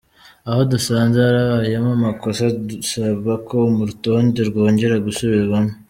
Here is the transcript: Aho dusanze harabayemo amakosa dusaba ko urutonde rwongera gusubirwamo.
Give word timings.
Aho 0.49 0.61
dusanze 0.71 1.17
harabayemo 1.25 1.89
amakosa 1.99 2.43
dusaba 2.69 3.31
ko 3.49 3.57
urutonde 3.81 4.39
rwongera 4.49 4.95
gusubirwamo. 5.07 5.71